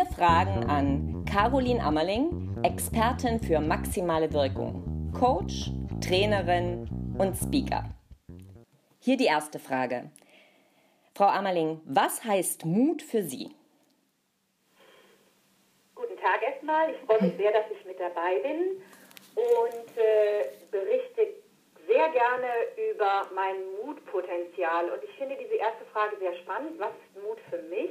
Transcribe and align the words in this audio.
Vier 0.00 0.16
Fragen 0.16 0.64
an 0.64 1.26
Caroline 1.30 1.82
Ammerling, 1.82 2.56
Expertin 2.62 3.38
für 3.38 3.60
maximale 3.60 4.32
Wirkung, 4.32 5.12
Coach, 5.12 5.70
Trainerin 6.00 6.88
und 7.18 7.36
Speaker. 7.36 7.84
Hier 9.00 9.18
die 9.18 9.26
erste 9.26 9.58
Frage. 9.58 10.10
Frau 11.14 11.26
Ammerling, 11.26 11.82
was 11.84 12.24
heißt 12.24 12.64
Mut 12.64 13.02
für 13.02 13.22
Sie? 13.22 13.50
Guten 15.94 16.16
Tag 16.16 16.42
erstmal. 16.50 16.92
Ich 16.92 16.96
freue 17.04 17.20
mich 17.20 17.36
sehr, 17.36 17.52
dass 17.52 17.70
ich 17.70 17.84
mit 17.84 18.00
dabei 18.00 18.38
bin 18.38 18.80
und 19.34 19.98
äh, 19.98 20.48
berichte 20.70 21.26
sehr 21.86 22.08
gerne 22.08 22.48
über 22.90 23.28
mein 23.34 23.56
Mutpotenzial. 23.84 24.88
Und 24.92 25.04
ich 25.04 25.10
finde 25.18 25.36
diese 25.36 25.56
erste 25.56 25.84
Frage 25.92 26.16
sehr 26.20 26.34
spannend. 26.36 26.78
Was 26.78 26.92
ist 26.92 27.22
Mut 27.22 27.38
für 27.50 27.60
mich? 27.68 27.90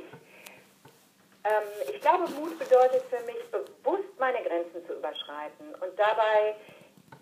Ähm, 1.49 1.93
ich 1.93 2.01
glaube, 2.01 2.29
Mut 2.31 2.57
bedeutet 2.59 3.03
für 3.09 3.23
mich, 3.25 3.39
bewusst 3.51 4.19
meine 4.19 4.41
Grenzen 4.43 4.85
zu 4.85 4.93
überschreiten 4.93 5.73
und 5.81 5.97
dabei 5.97 6.55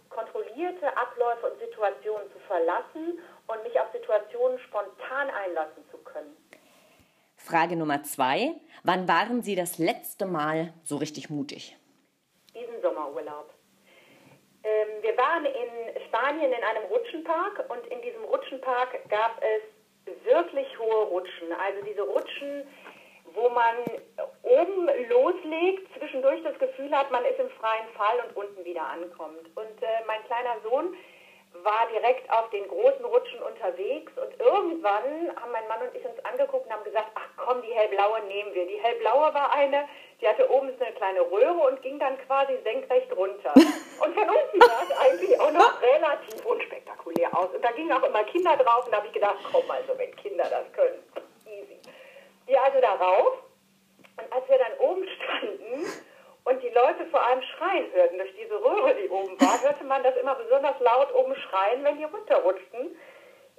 kontrollierte 0.09 0.97
Abläufe 0.97 1.47
und 1.47 1.59
Situationen 1.59 2.29
zu 2.31 2.39
verlassen 2.47 3.19
und 3.47 3.63
mich 3.63 3.79
auf 3.79 3.87
Situationen 3.93 4.59
spontan 4.59 5.29
einlassen 5.29 5.83
zu 5.91 5.97
können. 5.99 6.35
Frage 7.35 7.75
Nummer 7.75 8.03
zwei. 8.03 8.55
Wann 8.83 9.07
waren 9.07 9.41
Sie 9.43 9.55
das 9.55 9.77
letzte 9.77 10.25
Mal 10.25 10.73
so 10.83 10.97
richtig 10.97 11.29
mutig? 11.29 11.77
Diesen 12.53 12.81
Sommerurlaub. 12.81 13.53
Ähm, 14.63 14.87
wir 15.01 15.15
waren 15.17 15.45
in 15.45 16.01
Spanien 16.07 16.51
in 16.51 16.63
einem 16.63 16.83
Rutschenpark 16.89 17.69
und 17.69 17.85
in 17.87 18.01
diesem 18.01 18.23
Rutschenpark 18.23 19.07
gab 19.09 19.41
es 19.41 20.15
wirklich 20.25 20.67
hohe 20.79 21.05
Rutschen. 21.05 21.53
Also 21.53 21.85
diese 21.85 22.01
Rutschen, 22.01 22.67
wo 23.37 23.49
man 23.49 23.75
oben 24.41 24.89
loslegt, 25.09 25.87
zwischendurch 25.97 26.41
das 26.43 26.57
Gefühl 26.57 26.91
hat, 26.91 27.11
man 27.11 27.23
ist 27.25 27.39
im 27.39 27.49
freien 27.51 27.87
Fall 27.95 28.19
und 28.25 28.35
unten 28.35 28.65
wieder 28.65 28.83
ankommt. 28.83 29.45
Und 29.55 29.83
äh, 29.83 30.03
mein 30.07 30.23
kleiner 30.25 30.59
Sohn 30.63 30.95
war 31.63 31.87
direkt 31.91 32.29
auf 32.31 32.49
den 32.49 32.67
großen 32.67 33.05
Rutschen 33.05 33.41
unterwegs 33.41 34.11
und 34.17 34.39
irgendwann 34.39 35.31
haben 35.39 35.51
mein 35.51 35.67
Mann 35.67 35.81
und 35.87 35.95
ich 35.95 36.05
uns 36.05 36.19
angeguckt 36.25 36.65
und 36.65 36.73
haben 36.73 36.83
gesagt, 36.83 37.09
ach 37.15 37.29
komm, 37.37 37.61
die 37.61 37.73
hellblaue 37.73 38.21
nehmen 38.27 38.53
wir. 38.53 38.67
Die 38.67 38.81
hellblaue 38.81 39.33
war 39.33 39.53
eine, 39.53 39.87
die 40.21 40.27
hatte 40.27 40.49
oben 40.51 40.71
so 40.77 40.83
eine 40.83 40.93
kleine 40.95 41.21
Röhre 41.21 41.69
und 41.69 41.81
ging 41.81 41.99
dann 41.99 42.17
quasi 42.25 42.57
senkrecht 42.63 43.15
runter. 43.15 43.53
Und 43.97 44.13
von 44.13 44.29
unten 44.29 44.61
sah 44.61 44.83
es 44.83 44.97
eigentlich 44.99 45.39
auch 45.39 45.51
noch 45.51 45.81
relativ 45.81 46.45
unspektakulär 46.45 47.35
aus. 47.35 47.49
Und 47.51 47.65
da 47.65 47.71
gingen 47.71 47.91
auch 47.91 48.03
immer 48.03 48.23
Kinder 48.25 48.55
drauf 48.55 48.85
und 48.85 48.91
da 48.91 48.97
habe 48.97 49.07
ich 49.07 49.13
gedacht, 49.13 49.37
komm 49.51 49.63
also, 49.71 49.97
wenn 49.97 50.15
Kinder 50.17 50.43
das 50.43 50.71
können, 50.71 51.01
easy. 51.47 51.79
Also 52.77 52.81
da 52.81 52.93
rauf 52.93 53.33
und 54.17 54.33
als 54.33 54.47
wir 54.47 54.57
dann 54.59 54.77
oben 54.77 55.07
standen 55.07 55.85
und 56.43 56.61
die 56.61 56.69
Leute 56.69 57.05
vor 57.09 57.25
allem 57.25 57.41
schreien 57.41 57.91
hörten 57.91 58.19
durch 58.19 58.33
diese 58.35 58.53
Röhre, 58.53 58.93
die 58.93 59.09
oben 59.09 59.39
war, 59.41 59.61
hörte 59.63 59.83
man 59.83 60.03
das 60.03 60.15
immer 60.17 60.35
besonders 60.35 60.79
laut 60.79 61.13
oben 61.15 61.35
schreien, 61.35 61.83
wenn 61.83 61.97
die 61.97 62.03
runterrutschten. 62.03 62.95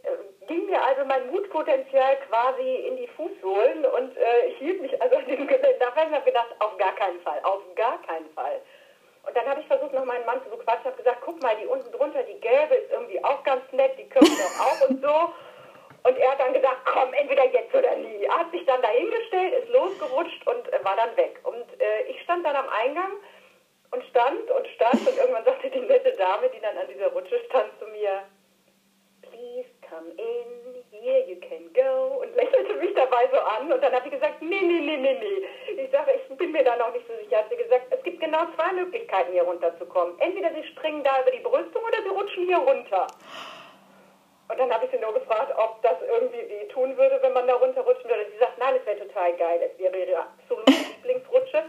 Äh, 0.04 0.46
ging 0.46 0.66
mir 0.66 0.80
also 0.84 1.04
mein 1.04 1.30
Mutpotenzial 1.32 2.16
quasi 2.28 2.86
in 2.86 2.96
die 2.96 3.08
Fußsohlen 3.08 3.84
und 3.86 4.16
äh, 4.16 4.50
hielt 4.58 4.80
mich 4.82 5.02
also 5.02 5.16
an 5.16 5.26
dem 5.26 5.48
Gelände. 5.48 5.76
Da 5.80 5.94
habe 5.96 6.16
ich 6.16 6.24
gedacht, 6.24 6.54
auf 6.60 6.76
gar 6.78 6.94
keinen 6.94 7.20
Fall, 7.22 7.40
auf 7.42 7.62
gar 7.74 8.00
keinen 8.02 8.30
Fall. 8.34 8.62
Und 9.26 9.36
dann 9.36 9.46
habe 9.46 9.60
ich 9.60 9.66
versucht, 9.66 9.92
noch 9.94 10.04
meinen 10.04 10.26
Mann 10.26 10.40
zu 10.44 10.50
bequatschen, 10.50 10.84
habe 10.84 10.96
gesagt, 10.96 11.22
guck 11.24 11.42
mal, 11.42 11.56
die 11.56 11.66
unten 11.66 11.90
drunter, 11.90 12.22
die 12.22 12.40
gelbe 12.40 12.76
ist 12.76 12.92
irgendwie 12.92 13.22
auch 13.24 13.42
ganz 13.42 13.62
nett, 13.72 13.98
die 13.98 14.08
wir 14.08 14.20
doch 14.20 14.60
auch 14.60 14.88
und 14.88 15.02
so. 15.02 15.34
Dann 16.48 16.62
gesagt, 16.62 16.86
komm, 16.86 17.12
entweder 17.12 17.44
jetzt 17.44 17.74
oder 17.74 17.94
nie. 17.96 18.24
Er 18.24 18.38
hat 18.38 18.50
sich 18.52 18.64
dann 18.64 18.80
dahingestellt, 18.80 19.52
ist 19.52 19.68
losgerutscht 19.68 20.46
und 20.46 20.72
äh, 20.72 20.82
war 20.82 20.96
dann 20.96 21.14
weg. 21.18 21.38
Und 21.42 21.66
äh, 21.78 22.02
ich 22.08 22.22
stand 22.22 22.46
dann 22.46 22.56
am 22.56 22.64
Eingang 22.70 23.12
und 23.90 24.02
stand 24.04 24.50
und 24.50 24.66
stand 24.68 25.06
und 25.06 25.18
irgendwann 25.18 25.44
sagte 25.44 25.68
die 25.68 25.80
nette 25.80 26.12
Dame, 26.12 26.48
die 26.48 26.60
dann 26.60 26.78
an 26.78 26.88
dieser 26.88 27.08
Rutsche 27.08 27.38
stand, 27.50 27.68
zu 27.78 27.86
mir, 27.88 28.22
please 29.20 29.68
come 29.90 30.08
in, 30.16 30.82
here 30.90 31.20
you 31.28 31.36
can 31.36 31.68
go 31.74 32.22
und 32.22 32.34
lächelte 32.34 32.76
mich 32.76 32.94
dabei 32.94 33.28
so 33.30 33.40
an 33.40 33.70
und 33.70 33.82
dann 33.82 33.92
hat 33.92 34.04
sie 34.04 34.10
gesagt, 34.10 34.40
nee, 34.40 34.62
nee, 34.62 34.80
nee, 34.80 34.96
nee, 34.96 35.18
nee. 35.20 35.82
Ich 35.84 35.90
sage, 35.90 36.12
ich 36.16 36.34
bin 36.38 36.52
mir 36.52 36.64
da 36.64 36.76
noch 36.76 36.94
nicht 36.94 37.06
so 37.06 37.14
sicher. 37.22 37.40
Hat 37.40 37.50
sie 37.50 37.62
gesagt, 37.62 37.88
es 37.90 38.02
gibt 38.04 38.20
genau 38.20 38.40
zwei 38.56 38.72
Möglichkeiten 38.72 39.32
hier 39.32 39.42
runterzukommen. 39.42 40.18
Entweder 40.18 40.50
sie 40.54 40.66
springen 40.68 41.04
da 41.04 41.20
über 41.20 41.30
die 41.30 41.40
Brüstung 41.44 41.82
oder 41.84 42.02
sie 42.02 42.08
rutschen 42.08 42.46
hier 42.46 42.56
runter. 42.56 43.06
Dann 44.68 44.76
habe 44.76 44.84
ich 44.84 44.90
sie 44.90 44.98
nur 44.98 45.14
gefragt, 45.14 45.50
ob 45.56 45.80
das 45.80 45.96
irgendwie 46.02 46.46
weh 46.46 46.68
tun 46.68 46.94
würde, 46.98 47.18
wenn 47.22 47.32
man 47.32 47.46
da 47.46 47.54
runterrutschen 47.54 48.04
würde. 48.04 48.26
Sie 48.30 48.36
sagt, 48.36 48.58
nein, 48.58 48.74
es 48.76 48.84
wäre 48.84 48.98
total 48.98 49.32
geil. 49.38 49.62
Es 49.64 49.78
wäre 49.78 49.96
ihre 49.96 50.18
absolute 50.20 50.70
Lieblingsrutsche. 50.92 51.64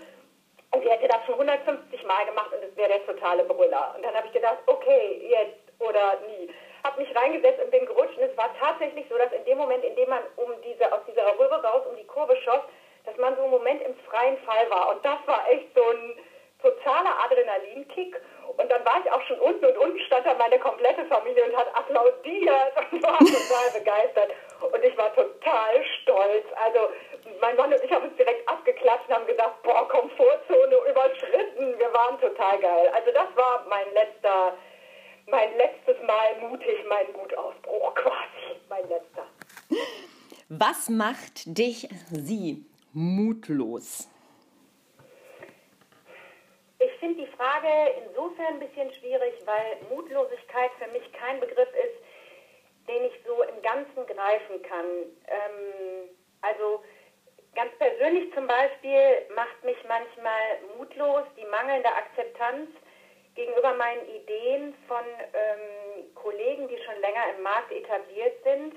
Und 0.71 0.83
sie 0.83 0.89
hätte 0.89 1.07
das 1.07 1.23
schon 1.25 1.35
150 1.35 2.03
Mal 2.03 2.25
gemacht 2.25 2.51
und 2.51 2.61
es 2.61 2.75
wäre 2.75 2.89
der 2.89 3.05
totale 3.05 3.45
Brüller. 3.45 3.93
Und 3.95 4.03
dann 4.03 4.13
habe 4.13 4.27
ich 4.27 4.33
gedacht, 4.33 4.57
okay, 4.65 5.29
jetzt 5.29 5.63
oder 5.79 6.19
nie. 6.27 6.53
Habe 6.83 7.01
mich 7.01 7.15
reingesetzt 7.15 7.63
und 7.63 7.71
bin 7.71 7.85
gerutscht. 7.85 8.17
Und 8.17 8.23
es 8.23 8.35
war 8.35 8.53
tatsächlich 8.59 9.05
so, 9.09 9.17
dass 9.17 9.31
in 9.31 9.45
dem 9.45 9.57
Moment, 9.57 9.85
in 9.85 9.95
dem 9.95 10.09
man 10.09 10.23
um 10.35 10.51
diese, 10.61 10.91
aus 10.91 10.99
dieser 11.07 11.23
Röhre 11.39 11.63
raus 11.63 11.83
um 11.89 11.95
die 11.95 12.05
Kurve 12.05 12.35
schoss, 12.43 12.67
dass 13.05 13.15
man 13.15 13.33
so 13.37 13.43
einen 13.43 13.51
Moment 13.51 13.81
im 13.81 13.95
freien 14.11 14.37
Fall 14.39 14.69
war. 14.69 14.89
Und 14.93 15.05
das 15.05 15.19
war 15.25 15.49
echt 15.49 15.73
so 15.73 15.87
ein 15.87 16.19
totaler 16.61 17.15
Adrenalinkick. 17.23 18.19
Und 18.57 18.69
dann 18.69 18.83
war 18.83 18.99
ich 18.99 19.09
auch 19.09 19.21
schon 19.21 19.39
unten 19.39 19.63
und 19.63 19.77
unten 19.77 19.88
meine 20.39 20.57
komplette 20.57 21.05
Familie 21.05 21.45
und 21.45 21.55
hat 21.55 21.67
applaudiert 21.75 22.73
und 22.91 23.03
war 23.03 23.19
total 23.19 23.67
begeistert. 23.77 24.31
Und 24.61 24.83
ich 24.83 24.97
war 24.97 25.13
total 25.13 25.85
stolz. 26.01 26.45
Also 26.55 26.79
mein 27.41 27.55
Mann 27.57 27.71
und 27.71 27.83
ich 27.83 27.91
haben 27.91 28.07
uns 28.07 28.15
direkt 28.15 28.47
abgeklatscht 28.47 29.07
und 29.09 29.15
haben 29.15 29.27
gedacht, 29.27 29.61
boah, 29.63 29.87
Komfortzone 29.87 30.75
überschritten. 30.89 31.77
Wir 31.77 31.93
waren 31.93 32.19
total 32.19 32.59
geil. 32.59 32.91
Also 32.95 33.11
das 33.11 33.27
war 33.35 33.65
mein 33.69 33.93
letzter, 33.93 34.57
mein 35.27 35.55
letztes 35.57 36.01
Mal 36.07 36.49
mutig, 36.49 36.77
mein 36.87 37.11
Mutausbruch 37.11 37.93
quasi. 37.95 38.59
Mein 38.69 38.87
letzter. 38.89 39.27
Was 40.47 40.89
macht 40.89 41.57
dich, 41.57 41.87
sie, 42.11 42.65
mutlos? 42.93 44.09
Ich 46.99 47.07
finde 47.07 47.23
die 47.23 47.31
Frage 47.37 47.69
insofern 48.03 48.55
ein 48.55 48.59
bisschen 48.59 48.91
schwierig, 48.95 49.33
weil 49.45 49.77
Mutlosigkeit 49.89 50.69
für 50.83 50.91
mich 50.91 51.09
kein 51.13 51.39
Begriff 51.39 51.69
ist, 51.69 51.95
den 52.89 53.05
ich 53.05 53.13
so 53.25 53.41
im 53.41 53.61
Ganzen 53.61 54.05
greifen 54.05 54.61
kann. 54.63 54.85
Ähm, 55.31 56.09
also 56.41 56.83
ganz 57.55 57.71
persönlich 57.77 58.33
zum 58.33 58.47
Beispiel 58.47 59.31
macht 59.33 59.63
mich 59.63 59.77
manchmal 59.87 60.59
mutlos 60.77 61.23
die 61.37 61.45
mangelnde 61.45 61.87
Akzeptanz 61.87 62.69
gegenüber 63.33 63.75
meinen 63.75 64.05
Ideen 64.09 64.75
von 64.89 65.05
ähm, 65.31 66.13
Kollegen, 66.15 66.67
die 66.67 66.79
schon 66.79 66.99
länger 66.99 67.33
im 67.33 67.43
Markt 67.43 67.71
etabliert 67.71 68.43
sind 68.43 68.75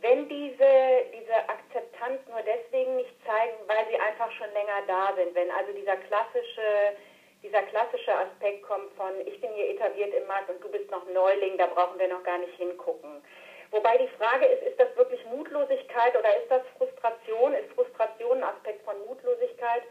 wenn 0.00 0.28
diese, 0.28 1.08
diese 1.12 1.36
Akzeptanz 1.48 2.20
nur 2.28 2.42
deswegen 2.42 2.96
nicht 2.96 3.14
zeigen, 3.24 3.56
weil 3.66 3.86
sie 3.90 3.98
einfach 3.98 4.30
schon 4.32 4.52
länger 4.52 4.82
da 4.86 5.14
sind, 5.16 5.34
wenn 5.34 5.50
also 5.50 5.72
dieser 5.72 5.96
klassische, 5.96 6.96
dieser 7.42 7.62
klassische 7.62 8.14
Aspekt 8.14 8.62
kommt 8.62 8.92
von, 8.96 9.12
ich 9.26 9.40
bin 9.40 9.50
hier 9.52 9.70
etabliert 9.70 10.14
im 10.14 10.26
Markt 10.26 10.50
und 10.50 10.62
du 10.62 10.68
bist 10.68 10.90
noch 10.90 11.04
Neuling, 11.08 11.58
da 11.58 11.66
brauchen 11.66 11.98
wir 11.98 12.08
noch 12.08 12.22
gar 12.24 12.38
nicht 12.38 12.54
hingucken. 12.56 13.22
Wobei 13.70 13.98
die 13.98 14.08
Frage 14.16 14.46
ist, 14.46 14.62
ist 14.62 14.80
das 14.80 14.94
wirklich 14.96 15.24
Mutlosigkeit 15.26 16.16
oder 16.16 16.36
ist 16.36 16.50
das 16.50 16.62
Frustration? 16.78 17.52
Ist 17.54 17.72
Frustration 17.72 18.38
ein 18.38 18.44
Aspekt 18.44 18.84
von 18.84 18.94
Mutlosigkeit 19.06 19.82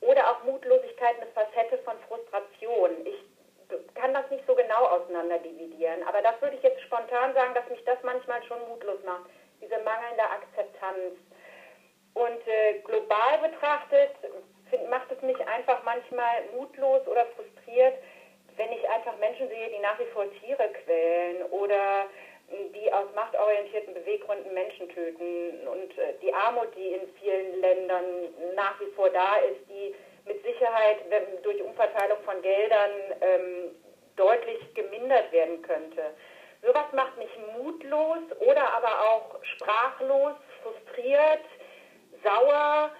oder 0.00 0.30
auch 0.30 0.42
Mutlosigkeit 0.44 1.16
eine 1.20 1.30
Facette 1.32 1.78
von 1.84 1.94
Frustration? 2.08 2.90
Ich 3.04 3.20
kann 3.94 4.14
das 4.14 4.28
nicht 4.30 4.44
so 4.46 4.54
genau 4.54 4.86
auseinander 4.86 5.38
dividieren, 5.38 6.02
aber 6.08 6.22
das 6.22 6.40
würde 6.40 6.56
ich 6.56 6.62
jetzt 6.62 6.80
spontan 6.82 7.34
sagen, 7.34 7.54
dass 7.54 7.68
mich 7.68 7.84
das 7.84 7.98
manchmal 8.02 8.42
schon 8.44 8.58
mutlos 8.68 8.98
macht 9.04 9.30
diese 9.60 9.78
mangelnde 9.78 10.22
Akzeptanz. 10.22 11.20
Und 12.14 12.48
äh, 12.48 12.80
global 12.80 13.38
betrachtet 13.38 14.10
es 15.20 15.26
mich 15.26 15.46
einfach 15.46 15.82
manchmal 15.84 16.42
mutlos 16.56 17.06
oder 17.06 17.26
frustriert, 17.36 17.94
wenn 18.56 18.72
ich 18.72 18.88
einfach 18.88 19.16
Menschen 19.18 19.48
sehe, 19.48 19.68
die 19.68 19.78
nach 19.78 19.98
wie 19.98 20.10
vor 20.12 20.24
Tiere 20.40 20.68
quälen 20.84 21.42
oder 21.50 22.06
die 22.74 22.92
aus 22.92 23.06
machtorientierten 23.14 23.94
Beweggründen 23.94 24.52
Menschen 24.52 24.88
töten 24.88 25.68
und 25.68 25.96
äh, 25.98 26.14
die 26.20 26.34
Armut, 26.34 26.68
die 26.76 26.94
in 26.94 27.08
vielen 27.20 27.60
Ländern 27.60 28.04
nach 28.56 28.80
wie 28.80 28.90
vor 28.96 29.08
da 29.10 29.36
ist, 29.36 29.60
die 29.68 29.94
mit 30.26 30.42
Sicherheit 30.42 30.98
durch 31.42 31.62
Umverteilung 31.62 32.18
von 32.24 32.42
Geldern 32.42 32.90
ähm, 33.20 33.74
deutlich 34.16 34.74
gemindert 34.74 35.30
werden 35.32 35.62
könnte. 35.62 36.02
Sowas 36.62 36.86
macht 36.92 37.16
mich 37.16 37.30
mutlos 37.56 38.18
oder 38.40 38.74
aber 38.74 39.00
auch 39.10 39.44
sprachlos, 39.44 40.34
frustriert, 40.62 41.44
sauer, 42.22 42.90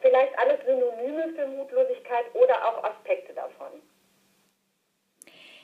vielleicht 0.00 0.38
alles 0.38 0.60
Synonyme 0.66 1.32
für 1.34 1.46
Mutlosigkeit 1.46 2.24
oder 2.34 2.54
auch 2.68 2.84
Aspekte 2.84 3.32
davon. 3.34 3.82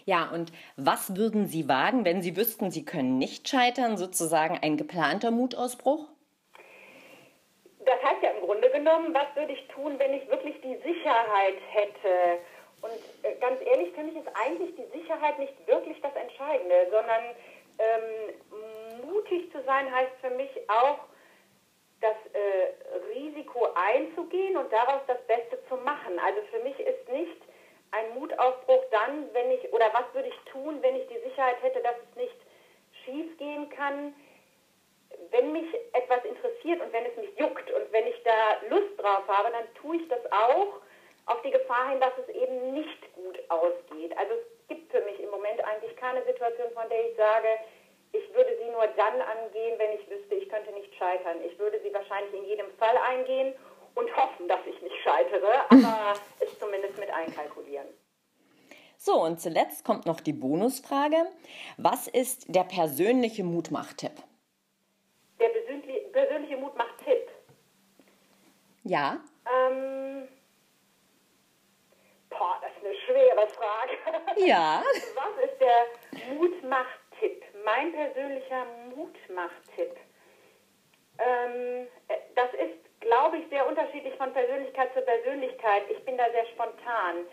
Ja, 0.04 0.30
und 0.32 0.52
was 0.76 1.16
würden 1.16 1.46
Sie 1.46 1.68
wagen, 1.68 2.04
wenn 2.04 2.22
Sie 2.22 2.36
wüssten, 2.36 2.70
Sie 2.70 2.84
können 2.84 3.18
nicht 3.18 3.48
scheitern, 3.48 3.96
sozusagen 3.96 4.58
ein 4.62 4.76
geplanter 4.76 5.32
Mutausbruch? 5.32 6.08
das 7.86 8.02
heißt 8.02 8.22
ja 8.22 8.30
im 8.30 8.44
Grunde 8.44 8.68
genommen, 8.70 9.14
was 9.14 9.34
würde 9.34 9.52
ich 9.52 9.66
tun, 9.68 9.98
wenn 9.98 10.12
ich 10.12 10.28
wirklich 10.28 10.60
die 10.60 10.76
Sicherheit 10.82 11.56
hätte? 11.70 12.42
Und 12.82 12.98
äh, 13.22 13.34
ganz 13.40 13.60
ehrlich 13.64 13.94
für 13.94 14.02
mich 14.02 14.16
ist 14.16 14.28
eigentlich 14.34 14.74
die 14.74 14.98
Sicherheit 14.98 15.38
nicht 15.38 15.54
wirklich 15.66 15.98
das 16.02 16.14
Entscheidende, 16.14 16.88
sondern 16.90 17.24
ähm, 17.78 19.08
mutig 19.08 19.50
zu 19.52 19.62
sein 19.64 19.90
heißt 19.94 20.12
für 20.20 20.30
mich 20.30 20.50
auch, 20.68 20.98
das 22.00 22.16
äh, 22.32 23.14
Risiko 23.14 23.68
einzugehen 23.74 24.56
und 24.56 24.72
daraus 24.72 25.00
das 25.06 25.20
Beste 25.26 25.58
zu 25.68 25.76
machen. 25.76 26.18
Also 26.18 26.40
für 26.50 26.60
mich 26.60 26.78
ist 26.78 27.08
nicht 27.08 27.40
ein 27.92 28.18
Mutaufbruch 28.18 28.84
dann, 28.90 29.32
wenn 29.32 29.50
ich, 29.50 29.72
oder 29.72 29.86
was 29.92 30.04
würde 30.12 30.28
ich 30.28 30.52
tun, 30.52 30.82
wenn 30.82 30.96
ich 30.96 31.06
die 31.08 31.28
Sicherheit 31.28 31.62
hätte, 31.62 31.80
dass 31.80 31.96
es 31.96 32.16
nicht 32.16 32.36
schief 33.04 33.38
gehen 33.38 33.70
kann, 33.70 34.14
wenn 35.30 35.52
mich 35.52 35.72
etwas 35.92 36.24
interessiert 36.24 36.80
und 36.82 36.92
wenn 36.92 37.06
es 37.06 37.16
mich 37.16 37.38
juckt 37.38 37.70
und 37.70 37.92
wenn 37.92 38.06
ich 38.06 38.22
da 38.24 38.60
Lust 38.68 38.98
drauf 38.98 39.26
habe, 39.28 39.50
dann 39.52 39.74
tue 39.74 39.96
ich 39.96 40.08
das 40.08 40.20
auch 40.30 40.80
auf 41.26 41.42
die 41.42 41.50
Gefahr 41.50 41.90
hin, 41.90 42.00
dass 42.00 42.12
es 42.18 42.28
eben 42.34 42.72
nicht 42.72 43.14
gut 43.14 43.38
ausgeht. 43.48 44.16
Also 44.16 44.34
es 44.34 44.68
gibt 44.68 44.90
für 44.92 45.00
mich 45.02 45.18
im 45.20 45.30
Moment 45.30 45.62
eigentlich 45.64 45.96
keine 45.96 46.24
Situation, 46.24 46.70
von 46.72 46.88
der 46.88 47.10
ich 47.10 47.16
sage, 47.16 47.48
nur 48.76 48.86
dann 48.88 49.20
angehen, 49.22 49.78
wenn 49.78 49.92
ich 49.98 50.08
wüsste, 50.08 50.34
ich 50.34 50.48
könnte 50.48 50.70
nicht 50.72 50.94
scheitern. 50.96 51.38
Ich 51.44 51.58
würde 51.58 51.80
sie 51.82 51.92
wahrscheinlich 51.92 52.34
in 52.34 52.44
jedem 52.44 52.70
Fall 52.78 52.96
eingehen 52.98 53.54
und 53.94 54.14
hoffen, 54.14 54.46
dass 54.48 54.60
ich 54.66 54.80
nicht 54.82 54.96
scheitere, 55.02 55.64
aber 55.70 56.14
es 56.40 56.58
zumindest 56.58 56.98
mit 56.98 57.10
einkalkulieren. 57.10 57.86
So, 58.98 59.22
und 59.22 59.40
zuletzt 59.40 59.84
kommt 59.84 60.06
noch 60.06 60.20
die 60.20 60.32
Bonusfrage. 60.32 61.16
Was 61.76 62.08
ist 62.08 62.54
der 62.54 62.64
persönliche 62.64 63.44
Mutmachtipp? 63.44 64.12
Der 65.38 65.48
persönliche 66.12 66.56
Mutmachtipp? 66.56 67.30
Ja. 68.84 69.20
Ähm, 69.46 70.28
boah, 72.30 72.58
das 72.62 72.70
ist 72.76 72.84
eine 72.84 72.94
schwere 73.06 73.48
Frage. 73.48 74.46
Ja. 74.46 74.82
Was 75.14 75.44
ist 75.44 75.60
der 75.60 76.34
Mutmachtipp? 76.34 77.05
Mein 77.66 77.92
persönlicher 77.92 78.64
Mutmachtipp. 78.94 79.96
Ähm, 81.18 81.88
das 82.34 82.52
ist 82.54 82.86
glaube 83.06 83.38
ich, 83.38 83.48
sehr 83.48 83.66
unterschiedlich 83.66 84.14
von 84.16 84.32
Persönlichkeit 84.32 84.92
zu 84.94 85.00
Persönlichkeit. 85.02 85.84
Ich 85.90 86.04
bin 86.04 86.16
da 86.16 86.24
sehr 86.30 86.46
spontan. 86.46 87.26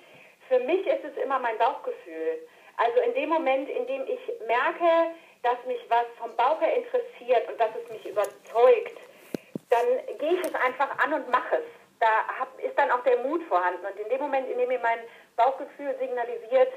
Für 0.48 0.60
mich 0.60 0.86
ist 0.86 1.04
es 1.04 1.24
immer 1.24 1.40
mein 1.40 1.58
Bauchgefühl. 1.58 2.48
Also 2.78 3.02
in 3.02 3.14
dem 3.14 3.30
Moment, 3.30 3.70
in 3.70 3.88
dem 3.88 4.04
ich 4.08 4.20
merke, 4.48 5.16
dass 5.42 5.58
mich 5.66 5.80
was 5.90 6.06
vom 6.18 6.36
Bauch 6.36 6.62
her 6.62 6.76
interessiert 6.78 7.50
und 7.50 7.60
dass 7.60 7.72
es 7.76 7.90
mich 7.92 8.06
überzeugt, 8.06 8.98
dann 9.70 10.18
gehe 10.20 10.34
ich 10.34 10.46
es 10.46 10.56
einfach 10.56 10.98
an 11.04 11.14
und 11.14 11.30
mache 11.30 11.58
es. 11.58 11.66
Da 12.00 12.08
hab, 12.40 12.60
ist 12.62 12.78
dann 12.78 12.92
auch 12.92 13.04
der 13.04 13.18
Mut 13.24 13.44
vorhanden. 13.44 13.86
Und 13.86 14.00
in 14.00 14.10
dem 14.10 14.22
Moment, 14.22 14.50
in 14.50 14.58
dem 14.58 14.68
mir 14.68 14.80
mein 14.80 15.00
Bauchgefühl 15.38 15.96
signalisiert, 16.00 16.74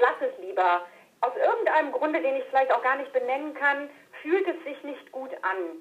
lass 0.00 0.16
es 0.20 0.38
lieber. 0.38 0.86
Aus 1.20 1.32
irgendeinem 1.36 1.92
Grunde, 1.92 2.20
den 2.20 2.36
ich 2.36 2.44
vielleicht 2.44 2.72
auch 2.72 2.82
gar 2.82 2.96
nicht 2.96 3.12
benennen 3.12 3.54
kann, 3.54 3.90
fühlt 4.22 4.46
es 4.46 4.62
sich 4.64 4.82
nicht 4.84 5.10
gut 5.12 5.32
an. 5.42 5.78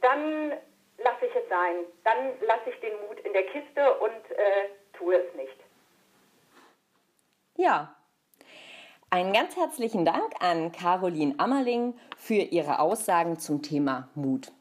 Dann 0.00 0.52
lasse 0.98 1.26
ich 1.26 1.34
es 1.34 1.48
sein. 1.48 1.76
Dann 2.04 2.32
lasse 2.46 2.70
ich 2.70 2.80
den 2.80 2.94
Mut 3.06 3.18
in 3.20 3.32
der 3.32 3.44
Kiste 3.44 3.94
und 3.98 4.30
äh, 4.30 4.68
tue 4.92 5.16
es 5.16 5.34
nicht. 5.34 5.56
Ja. 7.56 7.94
Einen 9.10 9.32
ganz 9.32 9.56
herzlichen 9.56 10.04
Dank 10.04 10.34
an 10.40 10.70
Caroline 10.70 11.34
Ammerling 11.38 11.98
für 12.16 12.34
ihre 12.34 12.78
Aussagen 12.78 13.38
zum 13.38 13.62
Thema 13.62 14.08
Mut. 14.14 14.52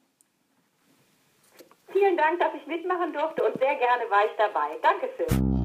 Vielen 1.92 2.16
Dank, 2.16 2.40
dass 2.40 2.54
ich 2.54 2.66
mitmachen 2.66 3.12
durfte 3.12 3.44
und 3.44 3.60
sehr 3.60 3.76
gerne 3.76 4.10
war 4.10 4.26
ich 4.26 4.32
dabei. 4.38 4.78
Dankeschön. 4.82 5.57